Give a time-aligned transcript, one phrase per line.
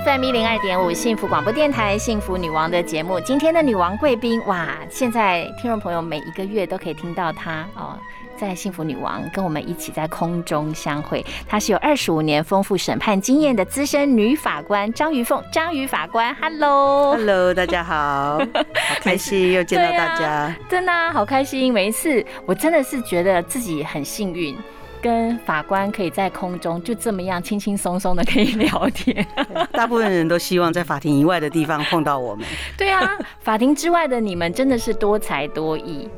[0.00, 3.20] FM 一零二点五幸福广播电台《幸福女王》的节目。
[3.20, 4.68] 今天的女王贵宾，哇！
[4.88, 7.98] 现在听众朋友每一个月都可以听到她哦，
[8.34, 11.22] 在幸福女王跟我们一起在空中相会。
[11.46, 21.70] 她是有二十五年丰富审判经验的资深女法官张于凤，张于法官，Hello，Hello，大家好，好开心 又见到大家，啊、真的、啊、好开心。
[21.70, 24.56] 每一次我真的是觉得自己很幸运。
[25.02, 29.26] 跟法官可以在空中就这么样轻轻松松的可以聊天，
[29.72, 32.46] 大部分人都希望在法庭以外的地方碰到我们。
[32.78, 36.08] 对啊，法庭之外的你们真的是多才多艺，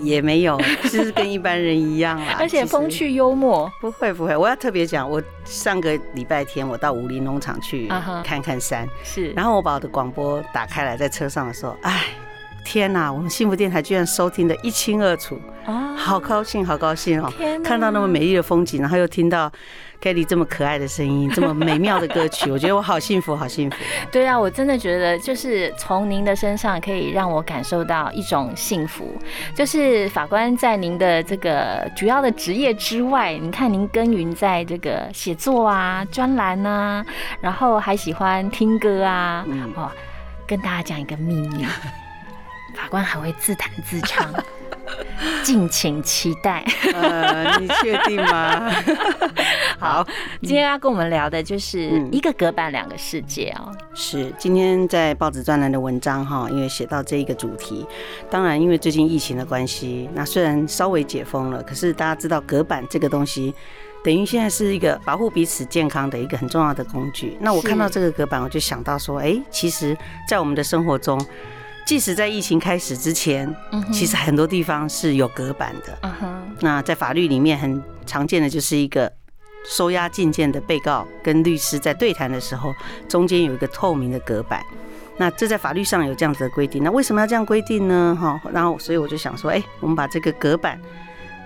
[0.00, 2.36] 也没有，就是跟一般人一样啦。
[2.40, 4.36] 而且风趣幽默，不会不会。
[4.36, 7.88] 我要特别讲，我上个礼拜天我到武林农场去
[8.24, 12.04] 看看山，是，然后我把我的广播打开来，在车上的时候，哎。
[12.64, 13.12] 天呐！
[13.12, 17.32] 我们幸福电台居然收听的一清二楚啊，好高兴，好高兴哦！
[17.62, 19.50] 看到那么美丽的风景，然后又听到
[20.00, 23.76] Kelly 这么可爱的声音，这么美妙的歌曲， 我觉得我好幸福，好幸福。
[24.10, 29.16] 对啊，我真的觉得就是从您的身上可以让我感受到一种幸福。
[29.54, 37.04] 就是法官在您的这个主要的职业之外，你看您耕耘在这个写作啊、专栏啊，
[37.40, 39.44] 然后还喜欢听歌啊，
[39.76, 39.90] 哦，
[40.46, 41.64] 跟大家讲一个秘密。
[42.74, 44.32] 法官还会自弹自唱，
[45.42, 46.64] 敬请期待。
[46.92, 48.70] 呃，你确定吗？
[49.78, 50.06] 好，
[50.40, 53.72] 今天要跟我们聊的就是一个隔板两个世界哦。
[53.94, 57.86] 是，今天在报纸专栏的文章哈，因为写到这一个主题，
[58.30, 63.52] 当然因为最近疫情的关系，那虽然稍微解封了，可是大家知道隔板这个东西，
[64.04, 67.36] 等于现在是一个保护彼此健康的一个很重要的工具。
[67.40, 69.96] 那我看到这个隔板，我就想到说，哎，其实，
[70.28, 71.20] 在我们的生活中。
[71.84, 73.54] 即使在疫情开始之前，
[73.92, 75.98] 其实很多地方是有隔板的。
[76.60, 79.12] 那在法律里面很常见的就是一个
[79.68, 82.72] 收押禁见的被告跟律师在对谈的时候，
[83.08, 84.62] 中间有一个透明的隔板。
[85.18, 86.82] 那这在法律上有这样子的规定。
[86.82, 88.16] 那为什么要这样规定呢？
[88.18, 90.80] 哈，然后所以我就想说，哎，我们把这个隔板，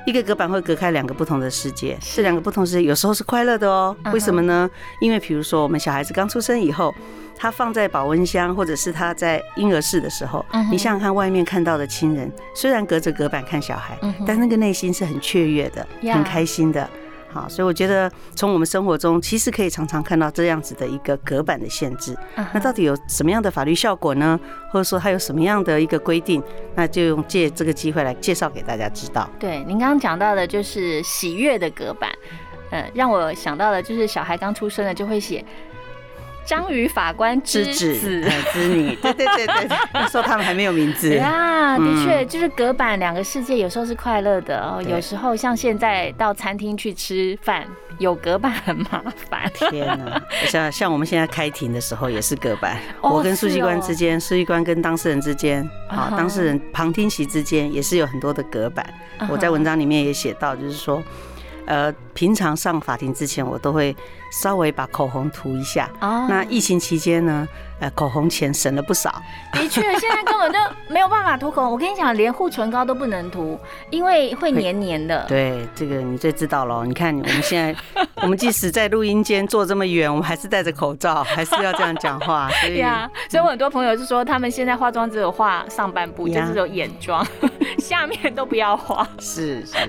[0.07, 1.99] 一个隔板会隔开两个不同的世界。
[2.15, 3.97] 这两个不同世界有时候是快乐的哦。
[4.13, 4.71] 为什么呢？
[5.01, 6.95] 因为比如说我们小孩子刚出生以后。
[7.37, 16.89] 他放在保温箱，或者是他在婴儿室的时候，你想想看，外面看到的亲人，虽然隔着隔板看小孩，但那个内心是很雀跃的，很开心的。
[17.29, 22.17] 好，所以我觉得从我们生活中，其实可以常常看到这样子的一个隔板的限制。
[22.55, 24.41] 那到底有什么样的法律效果呢？
[24.71, 26.43] 或者说它有什么样的一个规定？
[26.75, 29.29] 那就用借这个机会来介绍给大家知道。
[29.39, 32.11] 对，您刚刚讲到的就是喜悦的隔板，
[32.71, 35.45] 嗯，让我想到的就是小孩刚出生了就会写。
[36.47, 37.93] 章鱼法官之子、
[38.53, 41.15] 之女，对对对对， 那时候他们还没有名字。
[41.15, 41.77] 呀。
[41.77, 47.67] 的确，就是隔板两个世界，有时候是快乐的哦，有时候像现在到餐厅去吃饭，
[47.99, 49.51] 有隔板很麻烦。
[49.71, 58.87] 天哪， 像像我们现在开庭的时候也是隔板，我跟书记官之间，书记官跟当事人之间，啊，当事人旁听席之间也是有很多的隔板。
[59.29, 61.03] 我在文章里面也写到，就是说。
[61.67, 63.95] 呃，平常上法庭之前，我都会
[64.31, 65.91] 稍微把口红涂一下。
[66.01, 66.27] 哦。
[66.29, 67.47] 那疫情期间呢，
[67.81, 69.21] 呃，口红钱省了不少。
[69.53, 70.59] 的确，现在根本就
[70.93, 71.73] 没有办法涂口红。
[71.73, 73.59] 我跟你讲，连护唇膏都不能涂，
[73.91, 75.25] 因为会黏黏的。
[75.29, 76.85] 对，这个你最知道了。
[76.87, 82.49] 你看，我们现在， 我们即使在录音间坐这么远，我们还是戴着口罩， 还是要这样讲话。
[82.63, 83.11] 对呀。
[83.29, 87.27] 所以我很多朋友是说，他们现在化妆只有化上半部，就是有眼妆，
[87.79, 89.07] 下面都不要化。
[89.19, 89.89] 是是是。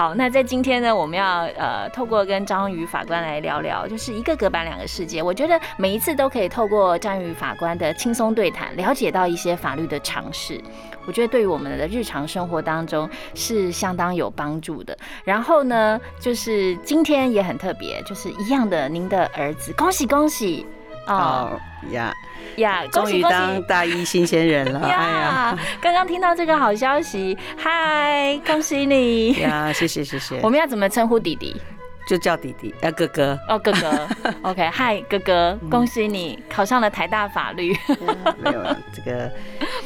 [0.00, 5.22] 好，那在今天呢，我们要呃透过跟张宇法官来聊聊，就是一个隔板两个世界。
[5.22, 10.58] 我觉得每一次都可以透过张宇法官的轻松对谈，了解到一些法律的常识。
[11.06, 14.96] 我觉得对于我们的日常生活当中是相当有帮助的。
[15.22, 20.64] 然后呢，就是今天也很特别，就是一样的，您的儿子，恭喜恭喜
[21.14, 21.60] 哦
[21.90, 22.12] 呀。
[22.56, 24.80] 呀，终于当大一新鲜人了！
[24.84, 29.32] 哎呀，刚刚听到这个好消息，嗨，恭喜你！
[29.34, 30.40] 呀，谢谢谢谢。
[30.42, 31.56] 我们要怎么称呼弟弟？
[32.08, 33.38] 就叫弟弟，呃，哥哥。
[33.48, 34.08] 哦，哥哥。
[34.42, 37.72] OK，嗨，哥哥，恭喜你考上了台大法律。
[38.42, 39.30] 没有，这个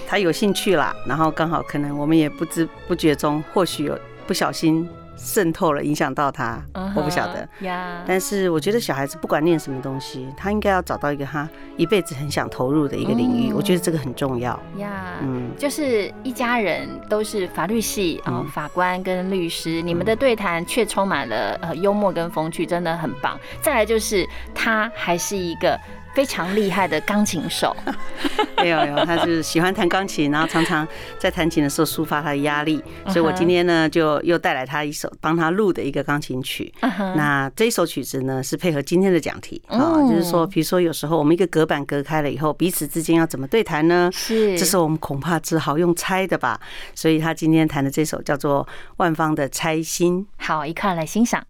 [0.08, 4.88] 他有兴趣啦，然后刚好可能我们也不知不觉中，或许有不小心
[5.24, 6.62] 渗透了，影响到他，
[6.94, 7.48] 我不晓得。
[7.60, 11.48] 嗯呀，但是我觉得小孩子不管念什么东西，他应该要找到一个他
[11.78, 14.60] 一辈子很想投入的一个领域，嗯我觉得这个很重要。
[14.76, 23.40] 呀，嗯，就是一家人都是法律系啊、嗯法官跟律师，你们的对谈却充满了呃幽默跟风趣，真的很棒。
[23.62, 25.80] 再来就是他还是一个
[26.14, 27.74] 非常厉害的钢琴手，
[28.58, 30.86] 没有没有，他就是喜欢弹钢琴，然后常常
[31.18, 36.72] 在弹琴的时候抒发他的压力，嗯所以我今天呢就又带来他一首帮他录的一个钢琴曲。
[37.16, 44.08] 那这一首曲子呢是配合今天的讲题啊，嗯就是说，比如说有时候我们一个隔板隔开了以后，彼此之间要怎么对谈呢？
[44.12, 46.60] 是，这时候我们恐怕只好用猜的吧。
[46.94, 48.64] 所以他今天弹的这首叫做
[48.98, 50.20] 《万芳的猜心》。
[50.44, 51.44] 好，一块来欣赏。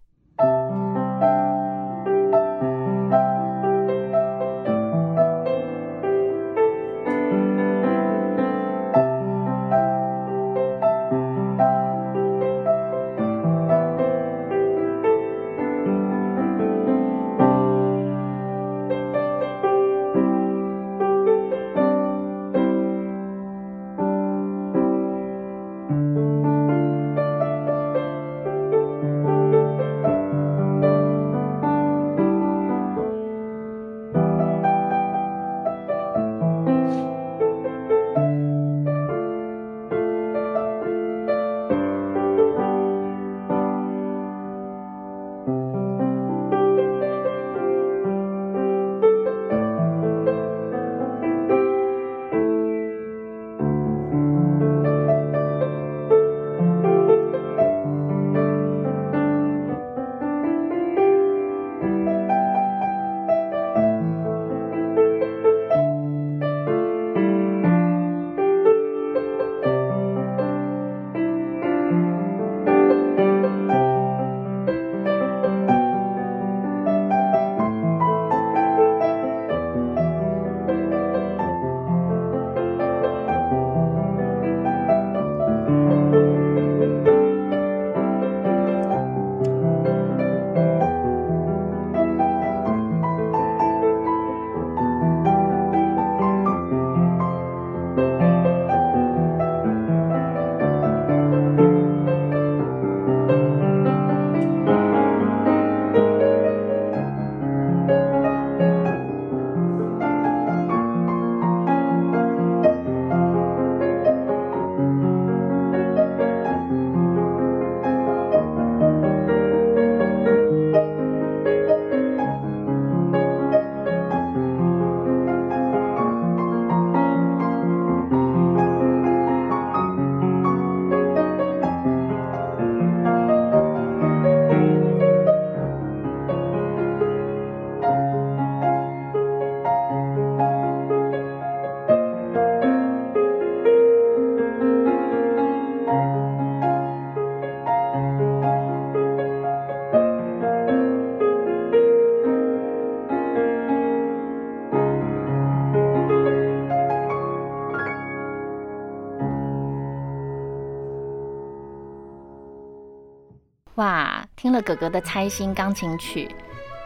[164.61, 166.29] 哥哥的猜心钢琴曲，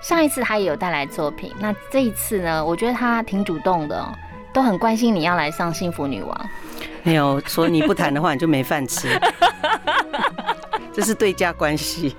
[0.02, 4.06] 上一次他也有带来作品，那这一次呢，我觉得他挺主动的、
[4.54, 6.50] 都很关心你要来上幸福女王。
[7.04, 9.20] 没有说你不谈的话，你就没饭吃，
[10.94, 12.16] 这是对家关系。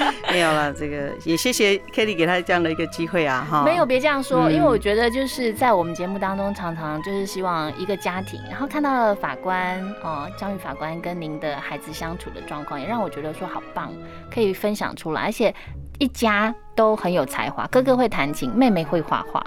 [0.30, 3.64] 没有了，这个也谢谢 Kelly 给他这样的一个机会啊，哈。
[3.64, 13.92] 没有，别这样说，嗯因为我觉得就是在我们节目当中，常常就是希望一个家庭，然后看到了法官哦，教育法官跟您的孩子相处的状况，也让我觉得说好棒，
[14.32, 15.54] 可以分享出来，而且
[15.98, 19.44] 一家都很有才华，哥哥会弹琴，妹妹会画画。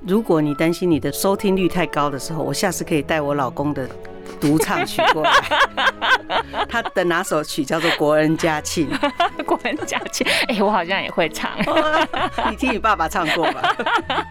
[0.00, 3.88] 如果你担心你的收听率太高的时候，我下次可以带我老公的
[4.40, 5.30] 独唱曲过来。
[6.68, 8.88] 他的哪首曲叫做《国恩家庆》，
[9.44, 11.50] 国人家庆，哎、我好像也会唱。
[12.50, 13.76] 你听你爸爸唱过吧？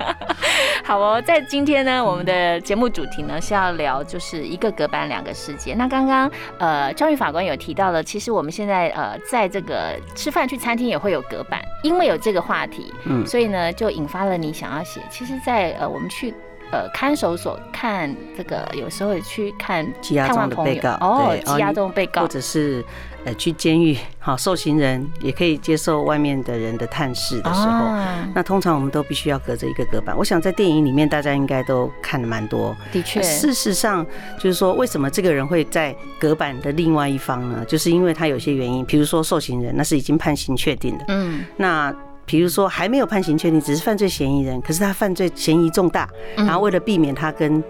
[0.84, 5.74] 好哦，在今天呢，我们的节目主题呢是要聊就是一个隔板两个世界。
[5.76, 15.00] 那刚刚呃，教育法官有提到了，其实我们现在呃，在这个吃饭去餐厅也会有隔板，因为有这个话题，嗯所以呢就引发了你想要写。
[15.10, 16.34] 其实在，呃我们去
[16.72, 22.84] 呃看守所看这个，有时候也去看羁押中的被告，哦，对羁押中的被告或，者是
[23.26, 27.86] 呃去监狱，好受刑人也可以接受外面的人的探视的时候。
[27.86, 30.18] 啊，那通常我们都必须要隔着一个隔板。
[30.18, 32.76] 我想在电影里面大家应该都看了蛮多。
[32.92, 34.06] 的确，事实上，
[34.38, 37.66] 就是说为什么这个人会在隔板的另外一方呢？
[37.66, 41.94] 就是因为他有些原因，比如说受刑人那是已经判刑确定的，嗯，那
[42.32, 46.46] 比如说还没有判刑确定，只是犯罪嫌疑人，可是他犯罪嫌疑重大，嗯。
[46.46, 47.62] 然后为了避免他跟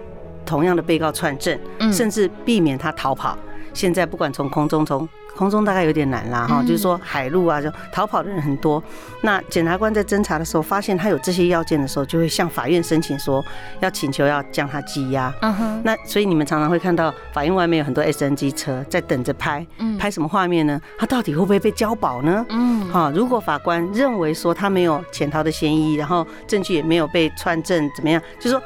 [0.45, 1.91] 同样的被告串证，嗯。
[1.91, 3.35] 甚至避免他逃跑，
[3.73, 8.81] 现在不管从空中从空中大概有点难啦哈，嗯就是说海陆啊，就逃跑的人很多。
[9.21, 13.43] 那检察官在侦查的时候，发现他有这些要件的时候，就会向法院申请说，
[13.79, 15.33] 要请求要将他羁押。
[15.41, 20.79] 嗯哼，那所以你们常常会看到法院外面有很多 SNG 车在等着拍，嗯拍什么画面呢？
[20.97, 22.45] 他到底会不会被交保呢？
[22.49, 28.21] 嗯，好，如果法官认为说他没有潜逃的嫌疑，然后证据也没有被串证，怎么样？
[28.39, 28.61] 就是说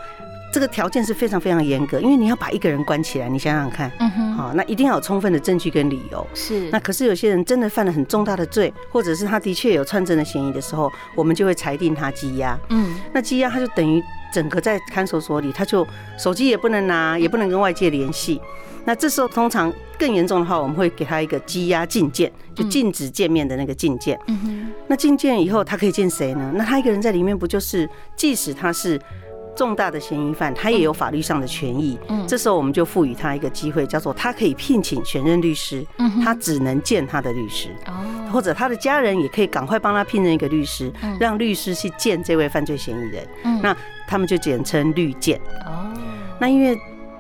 [0.56, 6.26] 这个条件是非常非常严格，因为你要把一个人关起来，你想想看，嗯哼，好，那一定要有充分的证据跟理由。
[6.34, 12.58] 是，那可是有些人真的犯了很重大的罪，或者是他的确有串证的嫌疑的时候，我们就会裁定他羁押。
[12.70, 15.86] 嗯那羁押他就等于整个在看守所里，他就
[16.18, 18.40] 手机也不能拿，也不能跟外界联系。
[18.86, 24.18] 那这时候通常更严重的话，我们会给他一个羁押禁见，就禁止见面的那个禁见。
[24.28, 26.54] 嗯哼，那禁见以后，他可以见谁呢？
[26.56, 28.98] 那他一个人在里面，不就是即使他是
[29.56, 31.98] 重大的嫌疑犯，他也有法律上的权益。
[32.10, 37.94] 嗯这时候我们就赋予他一个机会，叫做他可以聘请选任律师，嗯，他只能见他的律师，哦，
[38.32, 43.28] 或者他的家人也可以赶快帮他聘任一个律师嗯，让律师去见这位犯罪嫌疑人。
[43.44, 43.76] 嗯那
[44.08, 45.40] 他们就简称律见。
[45.66, 45.94] 哦，
[46.40, 46.78] 那因为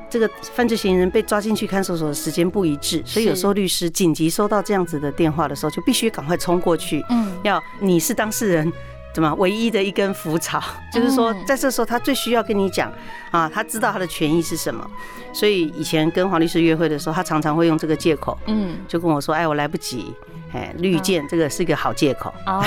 [0.10, 8.72] 这个犯罪嫌疑人被抓进去看守所的时间不一致，所以有时候律师紧急收到这样子的电话的时候，就必须赶快冲过去，嗯要你是当事人。
[9.16, 12.92] 怎么唯一的一根浮草， 就是说嗯在这时候他最需要跟你讲
[13.32, 14.86] 啊，他知道他的权益是什么。
[15.32, 20.14] 所以以前跟黄律师约会的时候，他常常会用这个借口，嗯，就跟我说：“哎，我来不及。”
[20.54, 22.34] 哎，绿箭这个是一个好借口。
[22.46, 22.64] 哦，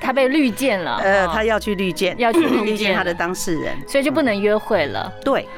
[0.00, 3.76] 他被绿箭了， 呃，哦他要去绿箭，要去绿绿箭箭他的当事人。
[3.88, 5.12] 所以就不能约会了。
[5.24, 5.48] 对，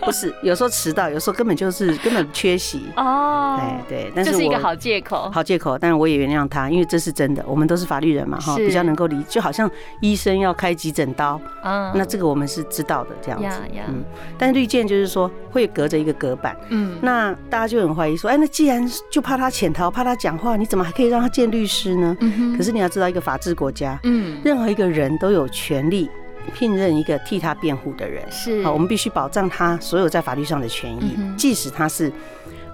[0.00, 2.88] 不是，有时候迟到，有时候根本就是根本缺席。
[2.96, 5.30] 哦，哎，对，但是我这是一个好借口。
[5.32, 9.63] 好借口，但是我也原谅他，因为这是真的，我们都是法律人嘛，哈，比较能够理，就好像
[10.00, 13.58] 医生要开急诊刀，啊那这个我们是知道的这样子。
[13.88, 14.04] 嗯，
[14.38, 16.98] 但是绿箭就是说会隔着一个隔板，嗯。
[17.02, 22.16] 那大家就很怀疑说，哎，那既然就怕他潜逃，怕他讲话，你怎么还可以让他见律师呢？
[22.20, 24.40] 嗯可是你要知道，一个法治国家，嗯。
[24.44, 26.08] 任何一个人都有权利
[26.52, 28.22] 聘任一个替他辩护的人。
[28.30, 28.62] 是。
[28.62, 32.12] 好，我们必须保障他所有在法律上的权益嗯，即使他是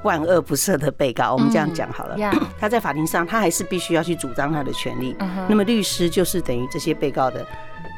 [0.02, 1.32] 万恶不赦的被告。
[1.32, 2.16] 我们这样讲好了，
[2.58, 5.16] 他在法庭上他还是必须要去主张他的权利。
[5.48, 7.46] 那么律师就是等于这些被告的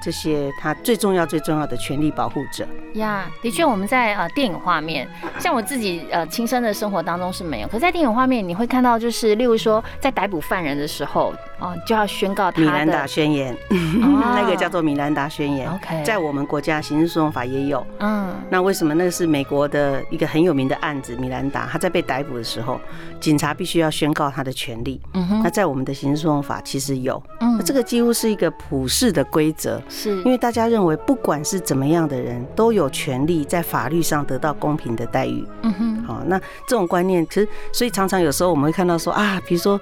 [0.03, 2.67] 这些他最重要最重要的权利保护者。
[2.95, 17.87] 呀，的确，我们在呃电影画面，像我自己呃亲身的生活当中是没有，可是在电影画面你会看到，就是例如说在逮捕犯人的时候，哦就要宣告他米兰达的宣言，哦 那个叫做米兰达宣言，OK，在我们国家刑事诉讼法也有。
[18.01, 21.17] 嗯那为什么那个是美国的一个很有名的案子？
[21.17, 22.79] 米兰达他在被逮捕的时候，
[23.21, 25.01] 警察必须要宣告他的权利。
[25.15, 35.47] 嗯哼那在我们的刑事诉讼法其实有，嗯那这个几乎是一个普世的规则，是因为大家认为不管是怎么样的人，都有权利在法律上得到公平的待遇。
[35.61, 39.79] 嗯哼好，那这种观念，其实所以常常有时候我们会看到说啊，比如说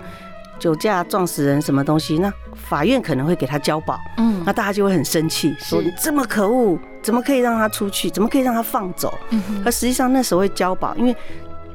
[0.58, 8.10] 酒驾撞死人什么东西，那法院可能会给他交保，嗯那大家就会很生气，说你这么可恶，怎么可以让他出去？
[8.10, 9.16] 怎么可以让他放走？
[9.30, 11.16] 嗯哼而实际上那时候会交保，因为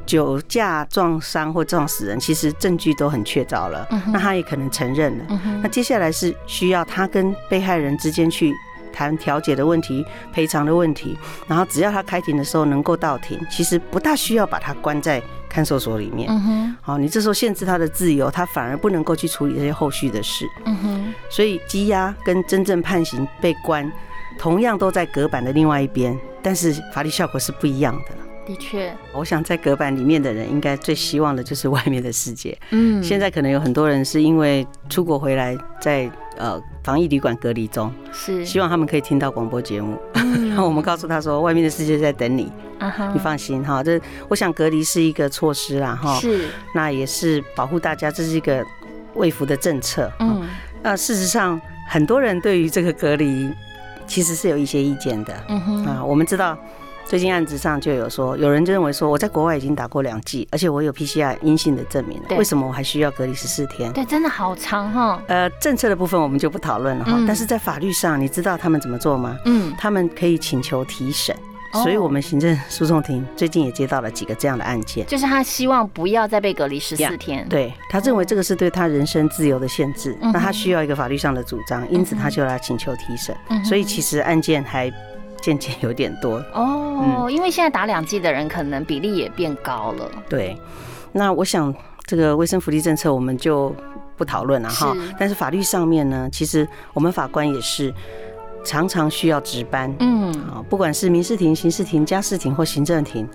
[0.05, 5.25] 酒驾撞伤或撞死人，其实证据都很确凿了，嗯那他也可能承认了。
[5.29, 8.53] 嗯那接下来是需要他跟被害人之间去
[8.93, 16.29] 谈调解的问题、赔偿的问题，然后只要他开庭的时候能够到庭，其实不大需要把他关在看守所里面。
[16.81, 20.47] 好，你这时候限制他的自由，他反而不能够去处理这些后续的事。
[21.29, 23.91] 所以羁押跟真正判刑被关，
[24.37, 28.24] 同样都在隔板的另外一边，但是法律效果是不一样的。
[28.45, 32.57] 的确我想在隔板里面的人，应该最希望的就是外面的世界。
[32.71, 42.51] 嗯现在可能有很多人是因为出国回来，在呃防疫旅馆隔离中，是希望他们可以听到广播节目，嗯 然后我们告诉他说，外面的世界在等你，
[43.13, 43.83] 你放心哈。
[43.83, 48.63] 这我想隔离是一个措施啦哈，是那也是保护大家，这是一个
[49.15, 50.11] 卫福的政策。
[50.19, 50.49] 嗯，嗯
[50.83, 51.59] 那事实上
[51.89, 53.49] 很多人对于这个隔离
[54.05, 56.03] 其实是有一些意见的嗯哼啊。
[56.03, 56.57] 我们知道
[57.05, 63.93] 最近案子上就有说，有人就认为说我在国外已经打过两剂，而且我有 PCR 阴性的证明了，为什么我还需要隔离十四天？
[63.93, 65.21] 对，真的好长哈。
[65.27, 69.37] 呃，政策的部分我们就不讨论了哈，嗯但是在法律上，你知道他们怎么做吗？
[69.45, 71.35] 嗯，他们可以请求提审，
[71.73, 75.05] 哦所以我们行政诉讼庭最近也接到了几个这样的案件。
[75.05, 77.47] 就是他希望不要再被隔离十四 Yeah，天。
[77.47, 83.37] 对他认为这个是对他人身自由的限制，嗯那他需要一个法律上的主张，因此他就来请求提审。
[83.49, 84.91] 嗯所以其实案件还
[85.45, 86.43] 渐渐有点多。
[86.53, 90.09] 哦，因为现在打两剂的人可能比例也变高了。
[90.27, 90.59] 对，
[91.11, 91.71] 那我想
[92.07, 93.75] 这个卫生福利政策我们就
[94.17, 94.97] 不讨论了哈。
[95.19, 97.93] 但是法律上面呢，其实我们法官也是
[98.63, 99.93] 常常需要值班。
[99.99, 103.29] 嗯，啊，不管是民事庭、刑事庭、家事庭或行政庭，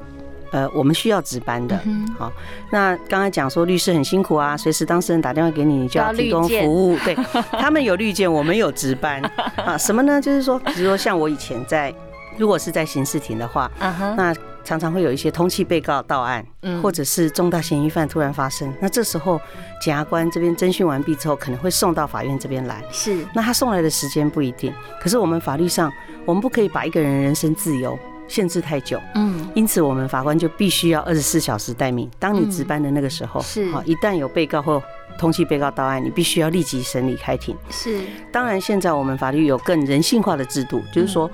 [0.50, 1.78] 呃，我们需要值班的。
[1.84, 2.32] 嗯好，
[2.70, 6.98] 那刚才讲说律师很辛苦啊，随时当事人打电话给你，你就要提供服务。
[7.04, 7.14] 对，
[7.52, 9.22] 他们有绿件，我们有值班
[9.56, 9.78] 啊。
[9.78, 10.20] 什么呢？
[10.20, 11.94] 就是说，比如说像我以前在，
[12.36, 13.70] 如果是在刑事庭的话，
[14.16, 19.40] 那常常会有一些通缉被告到案，嗯或者是重大嫌疑犯突然发生，那这时候
[19.80, 22.84] 检察官这边侦讯完毕之后，可能会送到法院这边来。
[22.92, 25.90] 是那他送来的时间不一定，可是我们法律上，
[26.26, 27.98] 我们不可以把一个人人身自由
[28.30, 29.48] 限制太久，嗯。
[29.52, 32.08] 因此我们法官就必须要二十四小时待命。
[32.20, 33.68] 当你值班的那个时候，是。
[33.72, 34.80] 好，一旦有被告或
[35.18, 37.56] 通缉被告到案，你必须要立即审理开庭。
[37.68, 38.00] 是。
[38.30, 41.28] 当然，现在我们法律有更人性化的制度，就是说，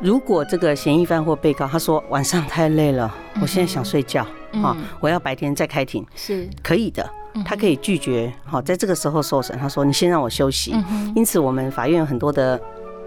[0.00, 4.22] 如果这个嫌疑犯或被告他说晚上太累了，我现在想睡觉，
[4.54, 7.08] 啊嗯，我要白天再开庭，是，可以的，
[7.44, 10.74] 他可以拒绝，好，在这个时候受审，他说你先让我休息。
[11.14, 12.60] 因此，我们法院有很多的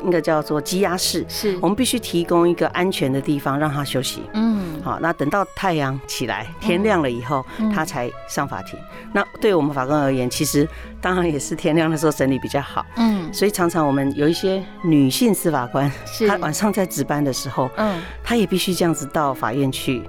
[0.05, 4.21] 那个叫做羁押室，是我，们必须提供一个安全的地方让他休息。
[4.33, 8.79] 嗯，好，那等到太阳起来、天亮了以后嗯，他才上法庭。
[9.11, 10.67] 那对我们法官而言，其实
[11.01, 12.85] 当然也是天亮的时候审理比较好。
[12.97, 15.91] 嗯，所以常常我们有一些女性司法官，
[16.27, 20.03] 她晚上在值班的时候，嗯她也必须这样子到法院去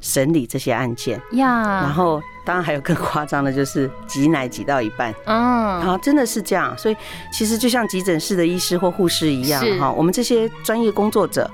[0.00, 1.20] 审理这些案件。
[1.32, 5.14] 呀，然后，当然还有更夸张的，就是挤奶挤到一半。
[5.24, 5.36] 嗯，
[5.80, 6.96] 啊，真的是这样，所以
[7.32, 11.50] 其实就像急诊室的医师或护士一样哈，我们这些专业工作者，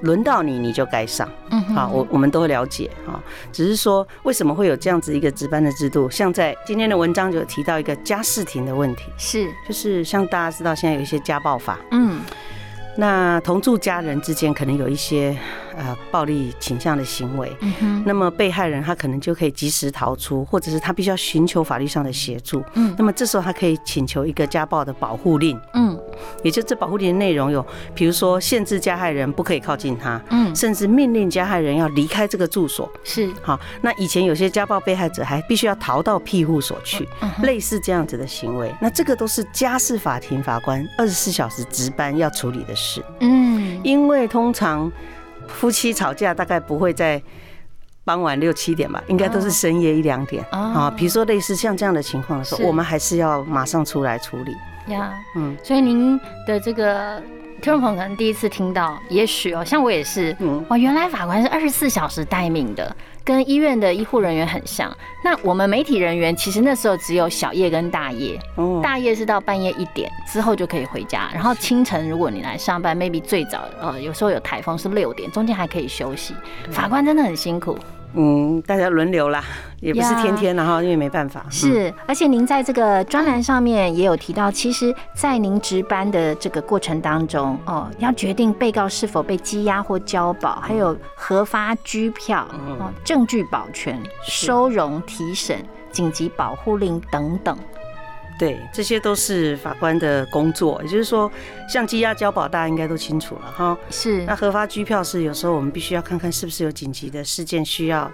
[0.00, 1.28] 轮到你你就该上。
[1.50, 1.76] 嗯哼。
[1.76, 3.22] 啊，我我们都会了解啊，
[3.52, 6.10] 只是说为什么会有这样子一个值班的制度？
[6.10, 12.20] 像在今天的文章就提到一个家事庭的问题，是，就是像大家知道现在有一些家暴法，嗯
[12.96, 15.36] 那同住家人之间可能有一些
[15.76, 17.54] 呃暴力倾向的行为。
[17.60, 22.62] 嗯哼，那么被害人他可能就可以及时逃出，或者是他必须要寻求法律上的协助。
[22.74, 25.93] 嗯那么这时候他可以请求一个家暴的保护令，嗯
[26.42, 32.90] 也就这保护令的内容有，比如说限制加害人不可以靠近他，嗯，甚至命令加害人要离开这个住所。
[33.02, 44.90] 是，好，那以前有些家暴被害者还必须要逃到庇护所去，嗯类似这样子的行为，那这个都是家事法庭法官二十四小时值班要处理的事，嗯，因为通常
[45.48, 47.22] 夫妻吵架大概不会在。
[48.06, 50.94] 傍晚六七点吧，应该都是深夜一两点哦啊。
[50.94, 54.52] 比如说类似像这样的情况的时候，我们还是要马上出来处理。
[54.88, 55.56] 呀，嗯。
[55.62, 57.20] 所以您的这个
[57.62, 62.94] 听众朋友可能第一次听到，也许哦，像我也是，嗯，哇，原来法官是二十四小时待命的，
[63.24, 64.94] 跟医院的医护人员很像。
[65.24, 76.34] 那我们媒体人员其实那时候只有小夜跟大夜，哦，大夜是到半夜一点之后就可以回家，然后清晨如果你来上班，maybe 最早呃有时候有台风是六点，中间还可以休息。
[76.70, 78.03] 法官真的很辛苦，嗯，
[78.66, 79.42] 大家轮流啦，
[79.80, 81.42] 也不是呀天天，然后因为没办法。
[81.46, 92.46] 嗯是，而且您在这个专栏上面也有提到，其实，在您值班的这个过程当中，哦，要决定被告是否被羁押或交保，还有核发拘票、
[92.78, 95.58] 哦，证据保全、收容、提审、
[95.90, 97.56] 紧急保护令等等。
[98.38, 100.80] 对，这些都是法官的工作。
[100.82, 101.30] 也就是说，
[101.68, 103.78] 像羁押交保，大家应该都清楚了哈。
[103.90, 108.10] 是那，核发拘票是有时候我们必须要看看是不是有紧急的事件需要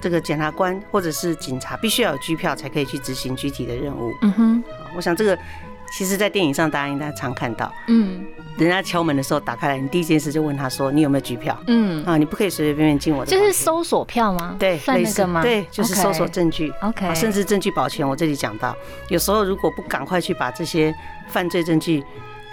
[0.00, 4.12] 这个检察官或者是警察必须要有拘票才可以去执行具体的任务。
[4.22, 4.64] 嗯哼，
[4.94, 5.38] 我想这个
[5.92, 8.24] 其实在电影上大家应该常看到，嗯
[8.58, 12.16] 人家敲门的时候打开来，你第一件事就问他说你有没有拘票嗯，啊？
[12.16, 13.36] 你不可以随随便便进我的就。
[13.38, 14.56] 是搜索票吗？
[14.58, 15.42] 对，算那个吗？
[15.42, 16.72] 对，就是搜索证据。
[16.80, 18.74] OK，啊，甚至证据保全，我这里讲到，
[19.08, 20.94] 有时候如果不赶快去把这些
[21.28, 22.02] 犯罪证据，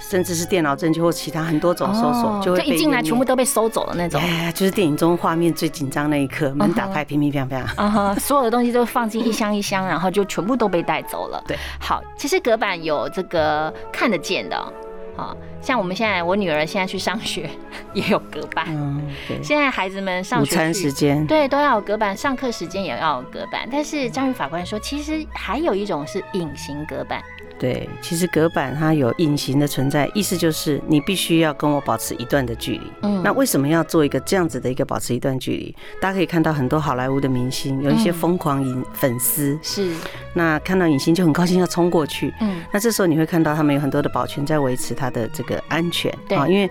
[0.10, 4.22] 甚至是电脑证据或其他很多种搜索，哦就会一进来全部都被收走了那种。
[4.22, 7.64] 哎，就是电影中画面最紧张那一刻，门打嗯开，乒乒乓乓。
[7.76, 11.44] 啊哈，所有的东西都放进一箱一箱，然后就全部都被带走了。
[11.48, 14.74] 对，好，其实隔板有这个看得见的哦，
[15.16, 17.50] 好，像我们现在，我女儿现在去上学
[17.94, 18.66] 也有隔板。
[18.70, 23.68] 嗯，对，现在孩子们上学午餐去时间，对，都要有隔板，上课时间也要有隔板。
[23.72, 27.24] 但是张宇法官说，其实还有一种是隐形隔板。
[27.60, 32.82] 对，其实隔板它有隐形的存在，意思就是你必须要跟我保持一段的距离。
[33.02, 35.74] 嗯那为什么要做一个这样子的一个保持一段距离？
[36.02, 39.94] 大家可以看到很多好莱坞的明星有一些嗯疯狂影粉丝，是，
[40.34, 42.34] 那看到影星就很高兴要冲过去。
[42.42, 46.70] 嗯，那这时候你会看到他们有很多的保全在维持他的这个安全，对啊因为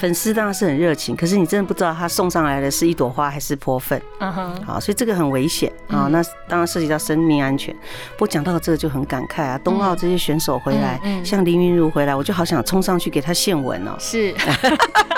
[0.00, 6.06] 粉丝当然是很热情，可是你真的不知道他送上来的是一朵花还是泼粪，嗯哼，好，所以这个很危险啊。
[6.06, 6.12] 嗯。
[6.12, 7.74] 那当然涉及到生命安全。
[8.12, 11.24] 不过讲到这个就很感慨啊，冬奥这些选手回来，嗯嗯。
[11.24, 14.34] 像林云如回来，我就好想冲上去给他献吻哦，是，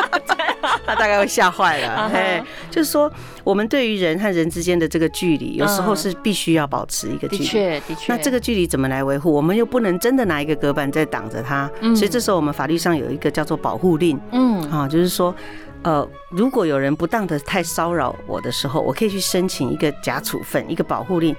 [0.87, 2.45] 他大概会吓坏了。
[2.71, 3.11] 就是说
[3.45, 7.45] 我们对于人和人之间的这个距离，有时候嗯是必须要保持一个距离。
[7.45, 8.13] 的确，的确。
[8.13, 9.33] 那这个距离怎么来维护？
[9.33, 15.35] 我们又不能真的拿一个隔板在挡着它，嗯所以这时候我们法律上有一个叫做保护令嗯，啊，就是说，
[15.83, 21.35] 呃，如果有人不当的太骚扰我的时候，我可以去申请一个假处分，一个保护令。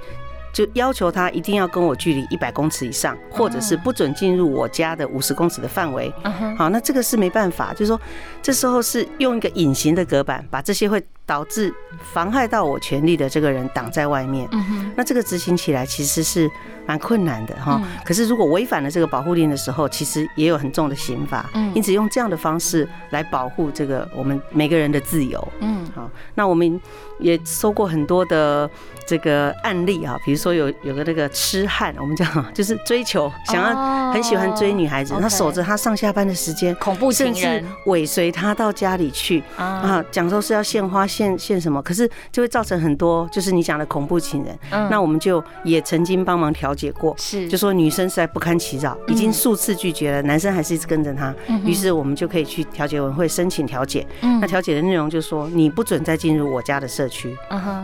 [0.54, 6.13] 就要求他一定要跟我距离一百公尺以上，或者是不准进入我家的五十公尺的范围。
[6.56, 8.00] 好，那这个是没办法，就是说，
[8.42, 11.74] 这时候是用一个隐形的隔板，把这些会导致
[12.14, 14.48] 妨害到我权利的这个人挡在外面。
[14.52, 16.50] 嗯哼，那这个执行起来其实是
[16.86, 17.90] 蛮困难的哈嗯。
[18.04, 21.50] 可是如果违反了这个保护令的时候，其实也有很重的刑罚。
[21.54, 25.48] 嗯因此用这样的方式来保护这个我们每个人的自由。
[25.60, 26.80] 嗯，好，那我们
[27.20, 28.70] 也收过很多的
[29.08, 44.58] 这个案例啊，比如说有有个那个痴汉，我们讲就是追求，想要很喜欢追女孩子，哦他守着她上下班的时间，恐怖情甚至尾随她到家里去啊，啊，讲说是要献花献献什么，可是就会造成很多就是你讲的恐怖情人。
[44.71, 54.06] 嗯那我们就也曾经帮忙调解过，是就说女生实在不堪其扰，已经数次拒绝了，男生还是一直跟着她，嗯于是我们就可以去调解委员会申请调解。
[54.21, 57.36] 嗯那调解的内容就是说，你不准再进入我家的社区，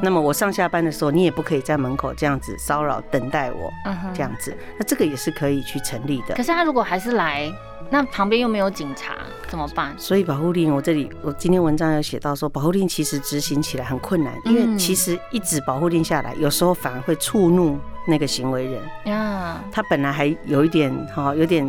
[0.02, 3.72] 那么我上下班的时候，你也不可以在门口这样子骚扰等待我，
[4.14, 6.44] 这样子，那这个也是可以去成立的可。
[6.44, 7.52] 是他如果还是来，
[7.90, 9.16] 那旁边又没有警察，
[9.48, 9.94] 怎么办？
[9.98, 18.82] 所以保护令，我这里我今天文章有写到说，保护令其实执行起来很困难，因为嗯其实一纸保护令下来，有时候反而会触怒那个行为人。
[19.06, 21.68] 呀，他本来还有一点哈，有点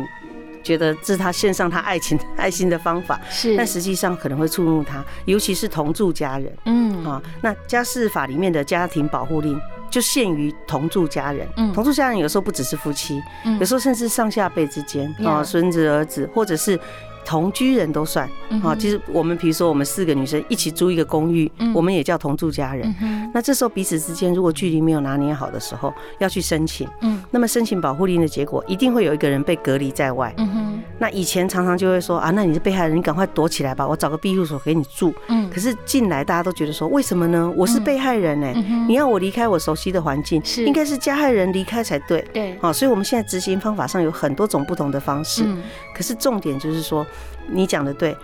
[0.63, 7.21] 觉得这是他献上他爱情 爱心的方法，是，但实际上可能会触怒他，尤其是同住家人嗯啊。
[7.41, 9.59] 那家事法里面的家庭保护令
[9.91, 16.79] 就限于同住家人，嗯同住家人有时候不只是夫妻，嗯有时候甚至上下辈之间啊，呀孙子儿子或者是。
[17.23, 18.27] 同居人都算
[18.63, 23.29] 啊，其实我们比如说我们四个女生一起租一个公寓嗯，我们也叫同住家人嗯。
[23.31, 26.89] 那这时候彼此之间如果距离没有拿捏好的时候，要去申请。
[27.01, 30.33] 嗯那么申请保护令的结果，一定会有一个人被隔离在外。
[30.81, 35.13] 嗯，那以前常常就会说啊，那你是被害人，你赶快躲起来吧，我找个庇护所给你住。
[35.27, 37.51] 嗯可是进来大家都觉得说，为什么呢？
[37.55, 38.53] 我是被害人呢、
[38.87, 42.25] 你要我离开我熟悉的环境，是应该是加害人离开才对。
[42.33, 45.43] 对，好，所以我们现在执行方法上有很多种不同的方式。
[45.45, 45.61] 嗯
[45.93, 47.05] 可是重点就是说，
[47.47, 48.15] 你讲的对，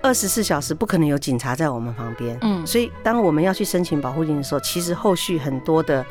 [0.00, 2.38] 二十四小时不可能有警察在我们旁边。
[2.42, 6.04] 嗯所以当我们要去申请保护令的时候，其实后续很多的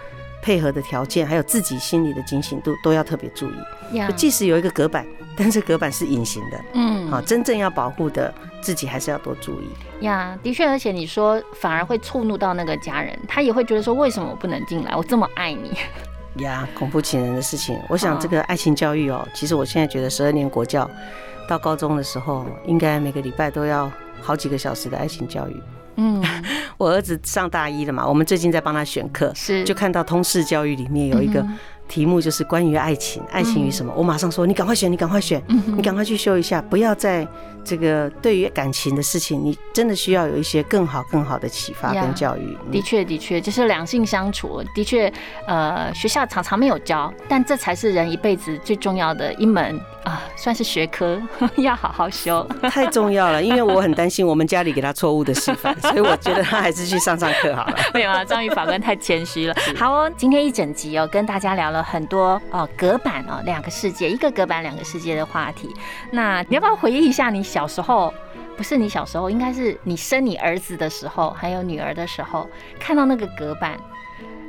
[0.47, 3.97] 配合的条件，还有自己心里的警醒度，都要特别注意。
[3.97, 5.05] 呀就即使有一个隔板，
[5.35, 10.05] 但是隔板是隐形的，嗯好，真正要保护的自己还是要多注意。
[10.05, 14.95] 呀，的确，而且你说反而会触怒到那个家人，他也会觉得说，为什么我不能进来？
[14.95, 15.73] 我这么爱你，
[16.41, 20.89] 呀，恐怖情人的事情，我想哦这个爱情教育哦，其实我现在觉得十二年国教
[21.49, 25.61] 到高中的时候，应该每个礼拜都要好几个小时的爱情教育。
[25.97, 26.23] 嗯，
[26.77, 29.63] 我儿子上大一了嘛，我们最近在帮他选课，是。
[29.63, 31.57] 就看到通识教育里面有一个嗯
[31.87, 33.93] 题目，就是关于爱情，爱情与什么？
[33.95, 37.27] 我马上说，你赶快选，你赶快选，嗯你赶快去修一下，不要在
[37.63, 42.57] 这个对于感情的事情，你真的需要有一些更好、更好的启发跟教育。
[42.71, 45.11] 的确，的确，就是两性相处，的确，
[45.47, 51.21] 呃，学校常常没有教，但这才是人一辈子最重要的一门啊，算是学科，
[51.57, 52.41] 要好好修。
[52.71, 57.75] 太重要了，因为我很担心我们家里给他错误的示范，所以我觉得他还是去上上课好了。
[57.93, 59.55] 没有啊，张宇法官太谦虚了。
[59.75, 65.73] 好哦，今天一整集哦，跟大家聊了很多哦，隔板哦，两个世界，一个隔板两个世界的话题。
[66.11, 68.13] 那你要不要回忆一下你小时候？
[68.55, 73.77] 不是你小时候，应该是你生你儿子的时候，还有女儿的时候，看到那个隔板，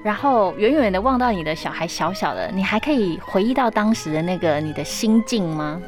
[0.03, 5.79] 然后远远的望到你的小孩小小的，你还可以回忆到当时的那个你的心境吗？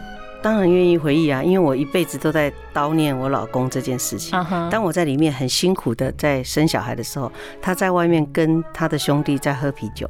[0.42, 4.38] 当然愿意回忆啊，因为我一辈子都在叨念我老公这件事情。
[4.70, 10.08] 当我在里面很辛苦的在生小孩的时候，他在外面跟他的兄弟在喝啤酒，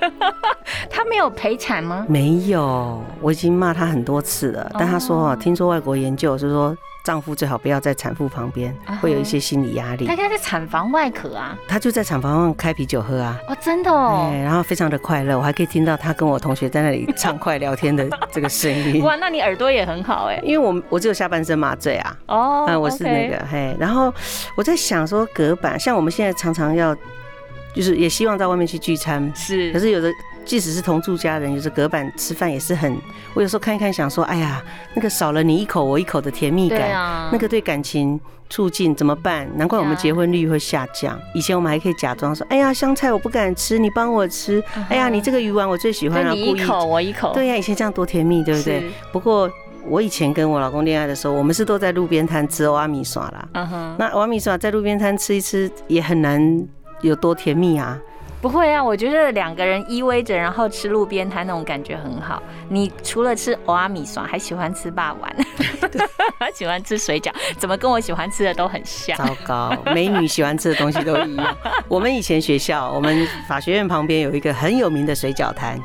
[0.90, 2.04] 他没有陪产吗？
[2.08, 6.76] 没有，我已经骂他很多次了，但他说哦，听说外国研究是说。
[7.04, 10.06] 丈夫最好不要在产妇旁边，会有一些心理压力。
[10.06, 13.38] 他家在产房外壳啊，他就在产房开啤酒喝啊。
[13.46, 14.32] 哦，真的哦。
[14.32, 19.02] 然后非常的快乐，我还可以听到他跟我同学在那里畅快聊天的这个声音。
[19.04, 20.40] 哇，那你耳朵也很好哎。
[20.42, 22.16] 因为我我只有下半身麻醉啊。
[22.28, 22.64] 哦。
[22.66, 23.76] 啊，我是那个嘿。
[23.78, 24.10] 然后
[24.56, 26.96] 我在想说，隔板像我们现在常常要，
[27.74, 29.72] 就是也希望到外面去聚餐，是。
[29.72, 30.10] 可是有的。
[30.46, 32.94] 即使是同住家人，有时隔板吃饭也是很。
[33.32, 39.48] 我有时候看一看，想说，哎呀，那个少了你一口我一口的甜蜜感，那个对感情促进怎么办？
[39.56, 41.18] 难怪我们结婚率会下降。
[41.32, 44.62] 以前我们还可以假装说，哎呀，香菜我不敢吃，你帮我吃。
[44.90, 47.32] 哎呀，你这个鱼丸我最喜欢，你一口我一口。
[47.32, 48.82] 对呀，以前这样多甜蜜，对不对？
[49.10, 49.50] 不过
[49.88, 53.96] 我以前跟我老公恋爱的时候，我们是都在路边摊吃欧阿米耍啦。
[53.98, 56.38] 那欧阿米耍在路边摊吃一吃，也很难
[57.08, 57.98] 有多甜蜜啊。
[58.40, 62.42] 不会啊，我觉得两个人依偎着，然后吃路边摊那种感觉很好。
[62.68, 65.34] 你除了吃欧阿米爽，还喜欢吃霸丸，
[66.52, 69.16] 喜欢吃水饺，怎么跟我喜欢吃的都很像？
[69.16, 71.56] 糟糕，美女喜欢吃的东西都一样。
[71.88, 75.80] 我们以前学校，我们法学院旁边有一个很有名的水饺摊，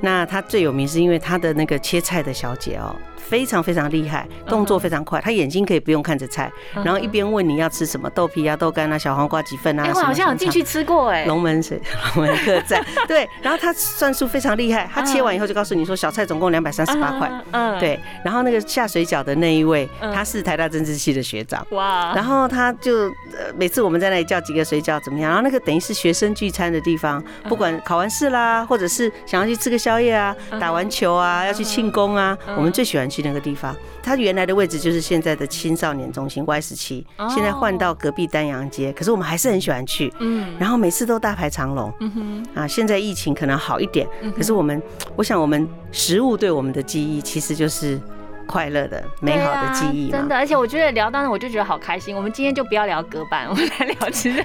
[0.00, 2.96] 那它最有名是因为它的那个切菜的小姐哦。
[3.28, 5.20] 非常非常厉害，动作非常快。
[5.20, 9.84] 他眼睛可以不用看着菜，然后一边问你要吃什么，豆皮啊、豆干啊、小黄瓜几份啊。
[9.84, 11.24] 哎，我好像有进去吃过哎。
[11.26, 11.80] 龙门水，
[12.16, 12.84] 龙门客栈。
[13.06, 17.30] 对，然后他算数非常厉害，他切完以后就告诉你说小菜总共两百三十八块。
[17.52, 17.98] 嗯，对。
[18.24, 21.66] 然后那个下水饺的那一位，他是台大政治系的学长。
[21.70, 22.12] 哇。
[22.14, 23.12] 然后他就
[23.56, 25.30] 每次我们在那里叫几个水饺怎么样？
[25.30, 33.20] 然后那个等于是学生聚餐的地方，不管考完试啦，或者是想要去吃个宵夜啊，打完球啊，要去庆功啊，我们最喜欢去。
[33.22, 44.82] 那个地方，它原来的位置就是现在的青少年中心 Y 十七，现在换到隔壁丹阳街，可是我们还是很喜欢去，嗯，然后每次都大排长龙，嗯哼，啊，现在疫情可能好一点，可是我们，
[45.16, 48.00] 我想我们食物对我们的记忆其实就是
[48.46, 52.16] 快乐的、美好的记忆，真的，而且我觉得聊到那，我就觉得好开心。
[52.16, 54.44] 我们今天就不要聊隔板，我们来聊吃，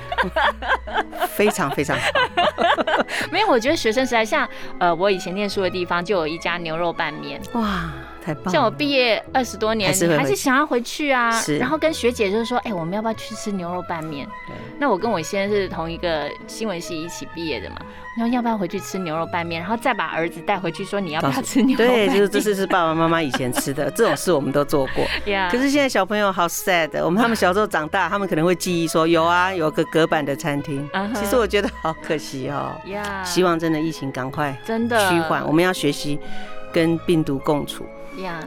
[1.34, 2.04] 非常非常好。
[3.32, 4.48] 没有，我觉得学生时代，像
[4.80, 7.90] 呃，我以前念书的地方就有一家牛肉拌面，哇。
[8.52, 11.32] 像我毕业二十多年，还是想要回去啊。
[11.60, 14.28] 然后跟学姐就是说，哎，我们要不要去吃牛肉拌面？
[14.80, 17.78] 那我跟我先生是同一个新闻系一起毕业的嘛。
[18.18, 19.62] 然后要不要回去吃牛肉拌面？
[19.62, 21.86] 然后再把儿子带回去说，你要不要吃牛肉？
[21.86, 25.06] 对，就是这是是爸爸妈妈以前吃的这种事，我们都做过。
[25.52, 30.90] 可是现在小朋友好 sad，我们他们小时候长大，他们可能会记忆说有啊，有个隔板的餐厅。
[31.14, 32.72] 其实我觉得好可惜哦。
[33.26, 36.18] 希望真的疫情赶快真的趋缓，我们要学习
[36.72, 37.86] 跟病毒共处。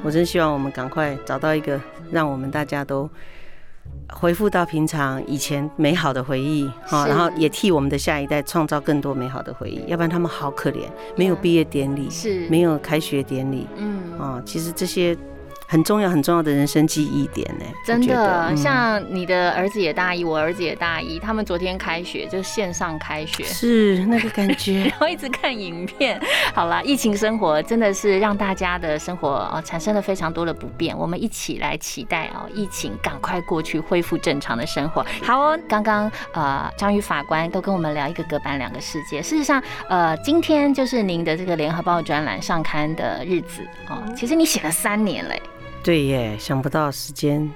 [0.02, 3.08] 我真希望我们赶快找到一个让我们大家都
[4.10, 9.82] 恢复到平常以前美好的回忆，好，然后也替我们的下一代创造更多美好的回忆。
[9.86, 10.82] 要不然他们好可怜，
[11.16, 15.16] 没有毕业典礼，是，没有开学典礼，嗯，啊，其实这些。
[15.70, 26.18] 很重要很重要的人生记忆点呢，真的，像你的儿子也大一，我儿子也大一，他们昨天开学就是线上开学，是那个感觉， 然后一直看影片。
[26.54, 35.04] 好了，疫情生活真的是让大家的生活哦产生了非常多的不便，我们一起来期待哦，疫情赶快过去，恢复正常的生活。
[35.22, 45.38] 好哦，刚刚呃张宇法官都跟我们聊一个隔板两个世界，事实上呃今天就是您的这个联合报专栏上刊的日子哦，其实你写了三年嘞。
[45.82, 47.50] 对耶，想不到时间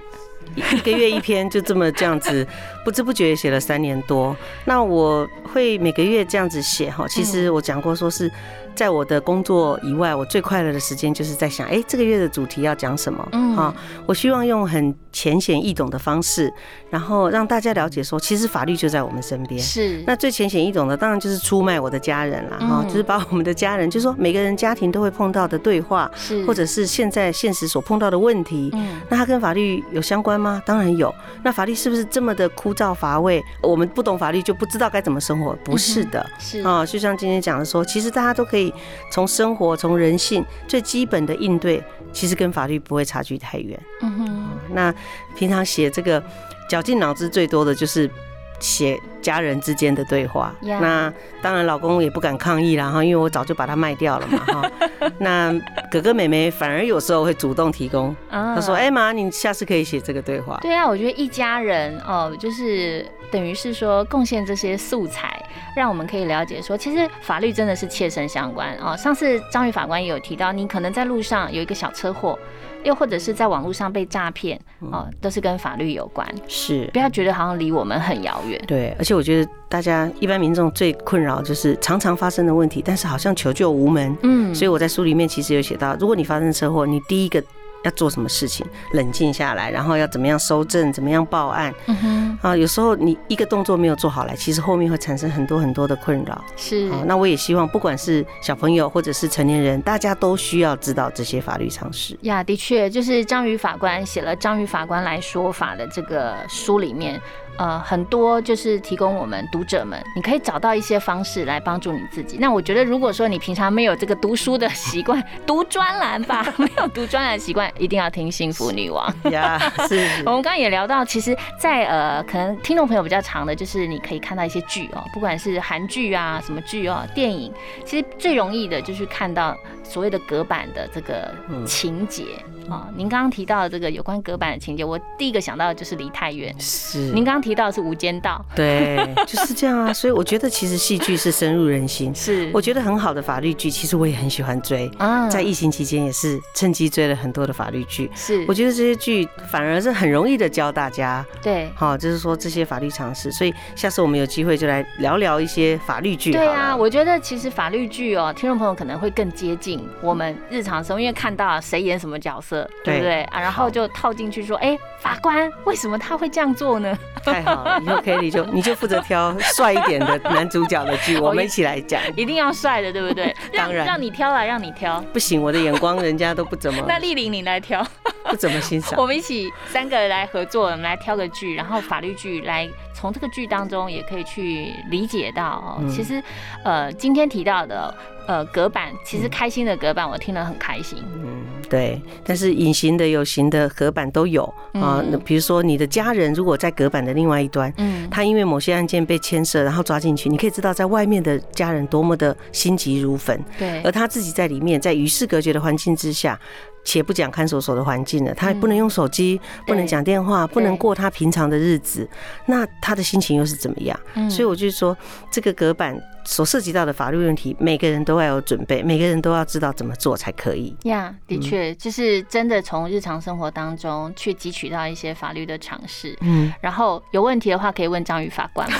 [0.54, 2.46] 一个月一篇，就这么这样子，
[2.84, 4.36] 不知不觉写了三年多。
[4.64, 8.30] 那我会每个月这样子写哈，其实我讲过说是。
[8.74, 13.28] 在我的工作以外，我最快乐的时间就是在想，哎，这个月的主题要讲什么？
[13.32, 13.74] 嗯，哈，
[14.06, 16.50] 我希望用很浅显易懂的方式，
[16.92, 19.58] 然后让大家了解说，其实法律就在我们身边。
[19.58, 20.04] 是。
[20.06, 30.62] 那最浅显易懂的，当然就是出卖我的家人了，哈，就是把我们的家人，就是说每个人家庭都会碰到的对话，是，或者是现在现实所碰到的问题，嗯，那它跟法律有相关吗？
[30.66, 31.12] 当然有。
[31.42, 33.42] 那法律是不是这么的枯燥乏味？
[33.62, 35.56] 我们不懂法律就不知道该怎么生活？
[35.64, 38.72] 不是的，是啊，就像今天讲的说，其实大家都可以。
[39.10, 43.78] 从生活、从人性最基本的应对，其实跟法律不会差距太远。
[44.00, 44.94] 嗯哼，那
[45.36, 46.22] 平常写这个
[46.68, 48.10] 绞尽脑汁最多的就是
[48.58, 50.54] 写家人之间的对话。
[50.60, 54.70] 那当然，老公也不敢抗议啦，哈，因为我早就把它卖掉了嘛，哈。
[55.18, 55.52] 那
[55.90, 63.06] 哥哥妹妹反而有时候会主动提供，他说：“哎妈，你下次可以写这个对话。”对啊，我觉得一家人哦，就是。
[63.32, 65.42] 等于是说贡献这些素材，
[65.74, 68.94] 让我们可以了解说，其实法律真的是切身相关哦。
[68.94, 72.38] 上次张宇法官也有提到，你可能在路上有一个小车祸，
[72.84, 76.26] 又或者是在网络上被诈骗哦，都是跟法律有关。
[76.48, 78.62] 是不要觉得好像离我们很遥远。
[78.66, 84.16] 对，而且我觉得大家一般民众最困扰就是常常发生的问题，但是好像求救无门。
[84.22, 87.42] 嗯，所以我在书里面其实有写到，如果你发生车祸，你第一个
[87.84, 92.56] 要做什么事情，冷静下来，然后要怎么样收证，怎么样报案嗯哼，啊？
[92.56, 96.44] 有时候你一个动作没有做好来，其实后面会产生很多很多的困扰。
[96.56, 102.16] 是好，那我也希望不管是小朋友或者是成年人，大家都需要知道这些法律常识。
[102.22, 107.20] 呀，的确，就是章鱼法官写了《章鱼法官来说法》的这个书里面，
[107.56, 112.36] 呃，很多就是提供我们读者们，你可以找到一些方式来帮助你自己。
[112.38, 119.12] 那我觉得，如果说你平常没有这个读书的习惯， 读专栏吧，没有读专栏的习惯，一定要听《幸福女王》。
[119.30, 119.58] 呀，
[119.88, 127.52] 是我们刚刚也聊到，其实在，呃，可能听众朋友比较长的，就是你可以看到一些剧哦，不管是韩剧啊、什么剧哦、电影，
[127.84, 131.32] 其实最容易的就是看到所谓的隔板的这个
[131.66, 132.24] 情节
[132.70, 136.54] 啊、您刚刚提到的这个有关隔板的情节，我第一个想到的就是离太远。
[136.60, 136.98] 是。
[137.12, 139.92] 您刚刚提到的是《无间道对， 就是这样啊。
[139.92, 142.14] 所以我觉得其实戏剧是深入人心》，。
[142.16, 144.88] 是我觉得很好的法律剧，其实我也很喜欢追。
[144.96, 148.08] 啊在疫情期间也是趁机追了很多的法律剧。
[148.14, 151.68] 是我觉得这些剧反而是很容易的教大家，对。
[151.74, 153.30] 好，就是说这些法律常识。
[153.32, 156.30] 所以下次我们有机会就来聊聊一些法律剧。
[156.30, 163.40] 对啊，，我觉得其实法律剧哦，听众朋友可能会更接近我们日常生活，因为看到谁演什么角色，对不对对啊？
[163.40, 166.96] 然后就套进去说，哎，法官为什么他会这样做呢？
[167.24, 172.00] 太好了，以后 Kelly 就你就负责挑帅一点的男主角的剧， 我们一起来讲。
[172.16, 173.34] 一定要帅的，对不对？
[173.52, 175.00] 让当然让你挑啊，让你挑。
[175.12, 177.86] 不行，我的眼光人家都不怎么那丽玲你来挑，
[178.24, 179.06] 不怎么欣赏我。
[179.06, 186.22] 们一起三个来合作，我们来挑个剧，然后法律剧来从这个剧当中也可以去理解到其实
[186.64, 187.94] 呃今天提到的
[188.26, 190.98] 呃隔板，其实开心的隔板我听了很开心。
[191.14, 195.00] 嗯，对，但是隐形的、有形的隔板都有啊。
[195.02, 206.38] 嗯那比如说你的家人如果在隔板的另外一端，嗯，他因为某些案件被牵涉，然后抓进去，你可以知道在外面的家人多么的心急如焚，对而，他自己在里面，在与世隔绝的环境之下。
[206.84, 212.08] 且不讲看守所的环境了，他也不能用手机，不能讲电话，不能过他平常的日子，
[212.46, 213.98] 那他的心情又是怎么样？
[214.14, 214.96] 嗯所以我就说，
[215.30, 220.74] 这个隔板所涉及到的法律问题，每个人都要有准备，每个人都要知道怎么做才可以。
[220.84, 228.78] 呀，的嗯确，就是真的从日常生活当中去汲取到一些法律的常识，嗯，然后有问题的话可以问章鱼法官吗？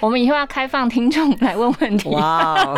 [0.00, 2.74] 我们以后要开放听众来问问题，哇哦，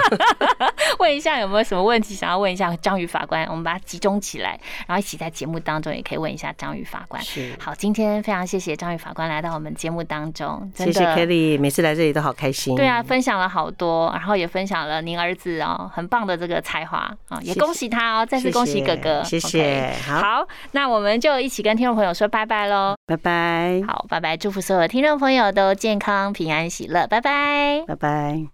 [0.98, 7.22] 问一下有没有什么问题想要问一下章鱼法官，我们把它集中起来，然后一起在节目当中也可以问一下章鱼法官。
[7.22, 12.76] 是，好，今天非常谢谢章鱼法官来到我们节目当中，真谢谢的 Kelly，每次来这里都好开心。
[12.76, 22.94] 对啊，分享了好多，然后也分享了您儿子哦很棒的这个才华啊，也恭喜他哦，再次恭喜哥哥，谢谢，好，好，那我们就一起跟听众朋友说拜拜喽。
[23.06, 27.84] 拜拜，好，拜拜，祝福所有听众朋友都健康、平安、喜乐，拜拜。
[27.86, 28.48] 拜拜。